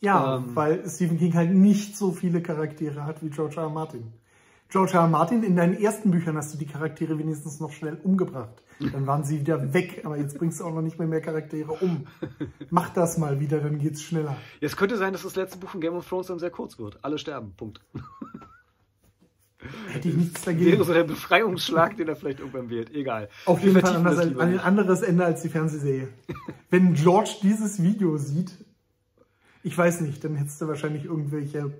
[0.00, 0.56] Ja, Ähm.
[0.56, 3.64] weil Stephen King halt nicht so viele Charaktere hat wie George R.
[3.64, 3.68] R.
[3.70, 4.12] Martin.
[4.70, 5.00] George R.
[5.00, 5.08] R.
[5.08, 8.62] Martin, in deinen ersten Büchern hast du die Charaktere wenigstens noch schnell umgebracht.
[8.92, 11.70] Dann waren sie wieder weg, aber jetzt bringst du auch noch nicht mehr mehr Charaktere
[11.72, 12.06] um.
[12.70, 14.36] Mach das mal wieder, dann geht's schneller.
[14.60, 16.78] Ja, es könnte sein, dass das letzte Buch von Game of Thrones dann sehr kurz
[16.78, 16.98] wird.
[17.02, 17.80] Alle sterben, Punkt.
[19.92, 20.84] Hätte ich nichts Wäre dagegen.
[20.84, 22.94] so der Befreiungsschlag, den er vielleicht irgendwann wählt.
[22.94, 23.28] Egal.
[23.44, 26.08] Auf jeden Fall anders, ein anderes Ende als die Fernsehserie.
[26.70, 28.52] Wenn George dieses Video sieht,
[29.62, 31.72] ich weiß nicht, dann hättest du wahrscheinlich irgendwelche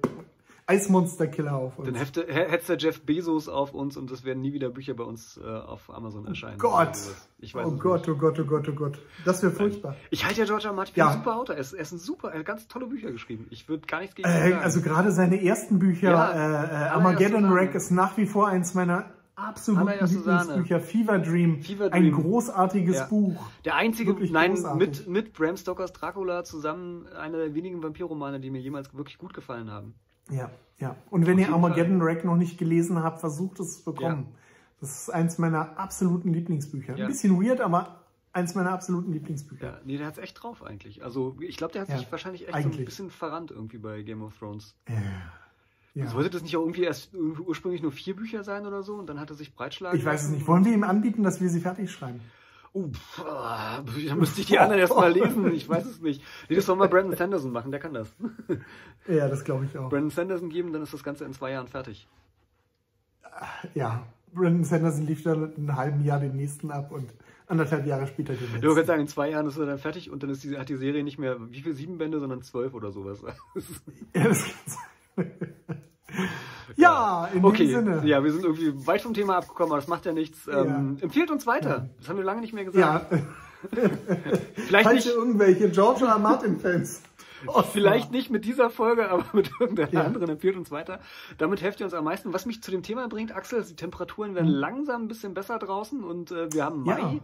[0.67, 1.89] Eismonster-Killer auf uns.
[1.89, 5.37] Dann hetzt der Jeff Bezos auf uns und es werden nie wieder Bücher bei uns
[5.43, 6.59] äh, auf Amazon erscheinen.
[6.59, 6.95] Gott!
[6.95, 7.29] Sowas.
[7.41, 8.09] Ich weiß oh Gott, nicht.
[8.11, 8.99] oh Gott, oh Gott, oh Gott.
[9.25, 9.97] Das wäre furchtbar.
[10.11, 10.73] Ich halte ja George R.
[10.73, 11.09] Martin für Ja.
[11.09, 11.57] einen super Autor.
[11.57, 13.47] Er ist, er ist ein super, er hat ganz tolle Bücher geschrieben.
[13.51, 14.63] Ich würde gar nichts gegen ihn Äh, sagen.
[14.63, 17.53] also gerade seine ersten Bücher, Ja, äh, äh, Armageddon.
[17.53, 19.07] Wreck ist nach wie vor eins meiner
[19.49, 19.89] absoluten.
[19.89, 20.81] Lieblingsbücher.
[20.81, 22.15] Fever Dream, Fever ein Dream.
[22.23, 23.07] großartiges Ja.
[23.07, 23.41] Buch.
[23.65, 24.89] der einzige, wirklich nein, großartig.
[24.89, 29.35] mit, mit Bram Stokers Dracula zusammen einer der wenigen Vampirromane, die mir jemals wirklich gut
[29.35, 29.95] gefallen haben.
[30.31, 30.97] Ja, ja.
[31.11, 34.29] Und wenn ihr jeden Armageddon Wreck noch nicht gelesen habt, versucht es zu bekommen.
[34.81, 36.97] Das ist eins meiner absoluten Lieblingsbücher.
[36.97, 37.05] Ja.
[37.05, 38.01] Ein bisschen weird, aber
[38.33, 39.67] eins meiner absoluten Lieblingsbücher.
[39.67, 41.03] Ja, nee, der hat's echt drauf eigentlich.
[41.05, 44.03] Also ich glaube, der hat Ja, sich wahrscheinlich echt so ein bisschen verrannt irgendwie bei
[44.03, 44.75] Game of Thrones.
[44.89, 44.95] Ja.
[45.95, 46.05] Ja.
[46.05, 49.09] Also wollte das nicht auch irgendwie erst ursprünglich nur vier Bücher sein oder so und
[49.09, 50.47] dann hat er sich breitschlagen Ich weiß es nicht.
[50.47, 52.21] Wollen wir ihm anbieten, dass wir sie fertig schreiben?
[52.73, 55.53] Uh, pff, da müsste ich die anderen erst mal lesen.
[55.53, 56.23] Ich weiß es nicht.
[56.49, 58.09] Nee, das soll mal Brandon Sanderson machen, der kann das.
[59.09, 59.89] Ja, das glaube ich auch.
[59.89, 62.07] Brandon Sanderson geben, dann ist das Ganze in zwei Jahren fertig.
[63.75, 67.11] Ja, Brandon Sanderson lief dann einen halben Jahr den nächsten ab und
[67.49, 68.63] anderthalb Jahre später den Ich letzten.
[68.69, 70.77] würde sagen, in zwei Jahren ist er dann fertig und dann ist die, hat die
[70.77, 73.21] Serie nicht mehr, wie viel, sieben Bände, sondern zwölf oder sowas.
[74.15, 75.55] Ja, das kann sein.
[76.81, 78.03] Ja, in Okay, dem Sinne.
[78.07, 80.47] ja, wir sind irgendwie weit vom Thema abgekommen, aber das macht ja nichts.
[80.49, 81.89] Ähm, empfehlt uns weiter.
[81.99, 83.13] Das haben wir lange nicht mehr gesagt.
[83.13, 83.19] Ja,
[84.55, 86.13] Vielleicht falls nicht, irgendwelche George R.
[86.13, 86.19] R.
[86.19, 87.03] Martin-Fans.
[87.73, 90.03] Vielleicht nicht mit dieser Folge, aber mit irgendeiner Ja.
[90.05, 91.01] anderen empfiehlt uns weiter.
[91.39, 92.33] Damit helft ihr uns am meisten.
[92.33, 96.03] Was mich zu dem Thema bringt, Axel, die Temperaturen werden langsam ein bisschen besser draußen
[96.05, 96.99] und äh, wir haben Mai.
[96.99, 97.15] Ja.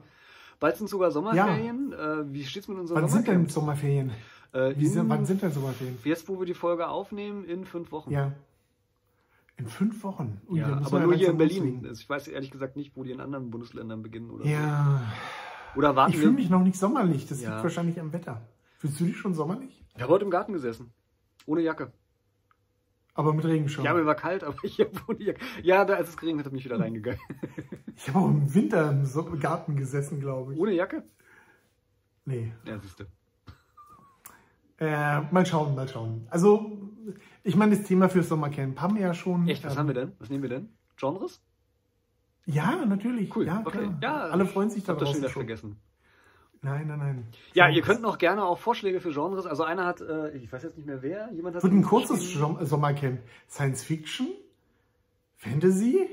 [0.58, 1.92] Bald sind sogar Sommerferien.
[1.92, 4.10] Äh, wie steht's mit unseren Wann sind denn Sommerferien?
[4.52, 4.74] Sommerferien?
[4.76, 5.98] Äh, Wie sind, in- wann sind denn Sommerferien?
[6.04, 8.10] Jetzt, wo wir die Folge aufnehmen, in fünf Wochen.
[8.10, 8.32] Ja.
[9.58, 10.40] In fünf Wochen.
[10.48, 11.58] Ui, Ja, aber nur hier in Berlin.
[11.64, 11.86] loslegen.
[11.88, 14.50] Also Ich weiß ehrlich gesagt nicht, wo die in anderen Bundesländern beginnen oder so.
[14.50, 15.02] Ja.
[15.76, 17.26] Oder warten Ich fühle mich noch nicht sommerlich.
[17.26, 17.50] Das Ja.
[17.52, 18.42] liegt wahrscheinlich am Wetter.
[18.78, 19.82] Fühlst du dich schon sommerlich?
[19.94, 20.92] Ich habe heute im Garten gesessen.
[21.46, 21.92] Ohne Jacke.
[23.14, 23.82] Aber mit Regenschirm.
[23.86, 25.40] Ja, mir war kalt, aber ich habe ohne Jacke.
[25.62, 27.20] Ja, da, als es geregnet hat, bin ich wieder reingegangen.
[27.98, 30.60] Ich habe auch im Winter im so Garten gesessen, glaube ich.
[30.60, 31.02] Ohne Jacke?
[32.26, 32.52] Nee.
[32.66, 33.04] Ja, siehst du.
[34.78, 36.26] Äh, mal schauen, mal schauen.
[36.28, 36.78] Also,
[37.42, 39.48] ich meine, das Thema fürs Sommercamp haben wir ja schon.
[39.48, 40.12] Echt, was ähm, haben wir denn?
[40.18, 40.68] Was nehmen wir denn?
[40.96, 41.42] Genres?
[42.46, 43.34] Ja, natürlich.
[43.34, 43.46] Cool.
[43.46, 43.90] Ja, okay.
[44.00, 45.34] Ja, Alle freuen sich ich hab das schon darauf.
[45.36, 45.76] wieder vergessen.
[46.62, 47.26] Nein, nein, nein.
[47.54, 49.46] Ja, ihr könnt noch gerne auch Vorschläge für Genres.
[49.46, 51.62] Also einer hat, äh, ich weiß jetzt nicht mehr wer, jemand hat.
[51.62, 53.20] Wird ein kurzes Sommercamp.
[53.48, 54.28] Science Fiction?
[55.36, 56.08] Fantasy?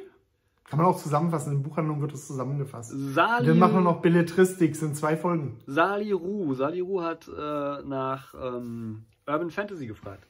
[0.66, 1.54] Kann man auch zusammenfassen.
[1.54, 2.92] In Buchhandlung wird es zusammengefasst.
[2.96, 5.60] Sali, Dann machen wir noch Belletristik, sind zwei Folgen.
[5.68, 6.54] Sali Ru.
[6.56, 10.28] Sali Ru hat äh, nach ähm, Urban Fantasy gefragt.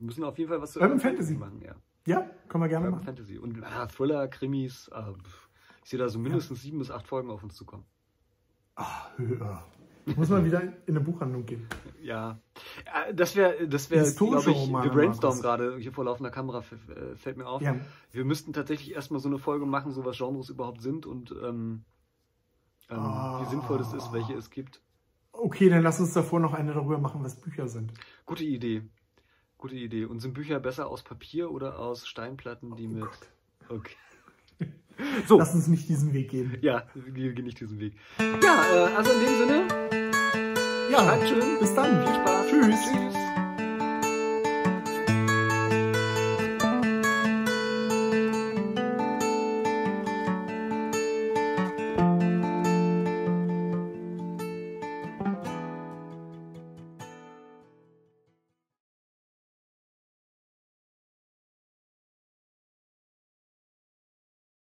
[0.00, 1.34] Wir müssen auf jeden Fall was zu Urban Fantasy.
[1.34, 1.74] machen, ja.
[2.06, 3.04] Ja, können wir gerne Urban machen.
[3.06, 3.38] Fantasy.
[3.38, 4.88] Und ah, Thriller, Krimis.
[4.88, 5.48] Äh, pff,
[5.84, 7.84] ich sehe da so mindestens sieben bis acht Folgen auf uns zukommen.
[8.76, 9.64] Ah, ja.
[10.16, 11.66] Muss man wieder in eine Buchhandlung gehen.
[12.02, 12.40] Ja,
[13.06, 17.14] Äh, das wäre, das wäre, glaube ich, wir brainstormen gerade hier vor laufender Kamera, äh,
[17.16, 17.60] fällt mir auf.
[17.60, 17.76] Ja.
[18.10, 21.84] Wir müssten tatsächlich erstmal so eine Folge machen, so was Genres überhaupt sind und ähm,
[22.88, 23.42] ähm, Ah.
[23.44, 24.80] wie sinnvoll das ist, welche es gibt.
[25.32, 27.92] Okay, dann lass uns davor noch eine darüber machen, was Bücher sind.
[28.26, 28.82] Gute Idee.
[29.60, 30.06] Gute Idee.
[30.06, 33.04] Und sind Bücher besser aus Papier oder aus Steinplatten, die mit.
[33.68, 33.94] Okay.
[35.26, 36.58] So, Lass uns nicht diesen Weg gehen.
[36.60, 37.94] ja, wir gehen nicht diesen Weg.
[38.42, 41.58] Ja, äh, also in dem Sinne, Ja, schön.
[41.58, 42.04] bis dann.
[42.04, 42.46] Viel Spaß.
[42.48, 42.80] Tschüss.
[42.84, 43.29] Tschüss.